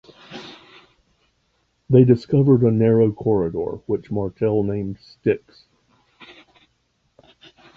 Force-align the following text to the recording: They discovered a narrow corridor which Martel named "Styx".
They 1.87 2.05
discovered 2.05 2.63
a 2.63 2.71
narrow 2.71 3.11
corridor 3.11 3.81
which 3.85 4.09
Martel 4.09 4.63
named 4.63 4.97
"Styx". 4.99 5.67